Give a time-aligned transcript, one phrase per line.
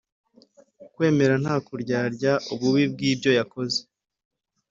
[0.93, 3.79] kwemera nta buryarya ububi bw’ibyo yakoze